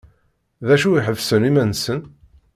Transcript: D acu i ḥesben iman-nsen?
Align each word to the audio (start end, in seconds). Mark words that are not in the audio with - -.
D 0.67 0.69
acu 0.75 0.89
i 0.93 1.01
ḥesben 1.05 1.47
iman-nsen? 1.49 1.99